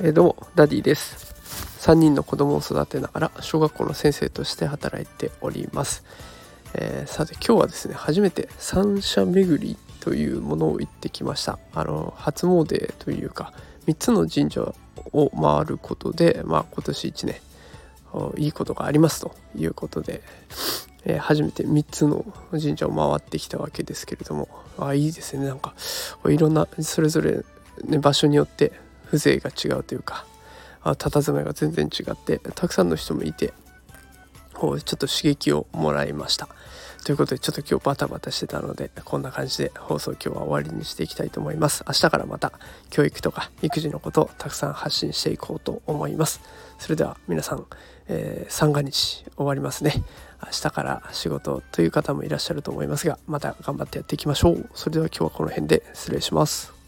[0.00, 1.32] えー、どうもダディです。
[1.80, 6.04] 3人の子供を育てながら小学校の先生として働いております、
[6.74, 11.58] えー、さて今日はですね初めて三社巡りというものを行ってきました。
[11.72, 13.52] あの初詣というか
[13.86, 14.74] 3つの神社
[15.12, 17.40] を回ることで、まあ、今年1年
[18.36, 20.22] いいことがありますということで、
[21.04, 24.48] えー、初めて3つの神社を回ってきたわけですけれども。
[24.78, 25.46] あいいですね。
[25.46, 25.74] なんか
[26.26, 27.44] いろんなそれぞれ、
[27.84, 28.72] ね、場所によって
[29.06, 30.24] 風情が違うというか
[30.82, 33.52] あ佇まいが全然違ってたくさんの人もいて
[34.62, 36.48] ちょっと刺激をもらいました。
[37.04, 41.84] ということでちょっと今日バタバタしてたのでこんな感じで放送今日は終わりにしていきたいと思います。
[41.86, 42.52] 明日からまた
[42.90, 46.40] 教育とか育児のことをたくさん発信していこうと思います。
[46.78, 47.66] それでは皆さん、
[48.06, 49.94] えー、三が日終わりますね。
[50.44, 54.70] 明日から仕事という方もいらっしゃると思いますがまた頑張ってやっていきましょう。
[54.74, 56.81] それでは今日はこの辺で失礼します。